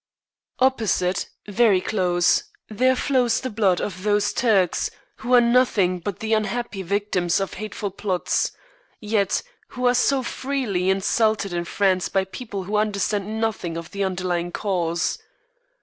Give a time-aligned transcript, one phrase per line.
[0.57, 6.33] Opposite, very close, there flows the blood of those Turks, who are nothing but the
[6.33, 8.51] unhappy victims of hateful plots,
[8.99, 14.03] yet who are so freely insulted in France by people who understand nothing of the
[14.03, 15.19] underlying cause.